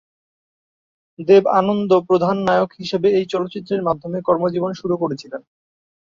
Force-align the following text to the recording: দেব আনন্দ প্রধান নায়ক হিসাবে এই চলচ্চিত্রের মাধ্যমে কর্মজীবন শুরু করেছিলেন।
দেব 1.19 1.43
আনন্দ 1.59 1.91
প্রধান 2.07 2.35
নায়ক 2.47 2.71
হিসাবে 2.79 3.07
এই 3.17 3.25
চলচ্চিত্রের 3.33 3.81
মাধ্যমে 3.83 4.17
কর্মজীবন 4.21 4.71
শুরু 4.73 4.95
করেছিলেন। 4.97 5.41